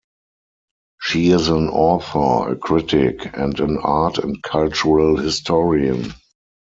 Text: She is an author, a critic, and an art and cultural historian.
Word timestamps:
She 0.99 1.29
is 1.29 1.49
an 1.49 1.69
author, 1.69 2.53
a 2.53 2.55
critic, 2.55 3.37
and 3.37 3.59
an 3.59 3.77
art 3.77 4.17
and 4.17 4.41
cultural 4.41 5.17
historian. 5.17 6.15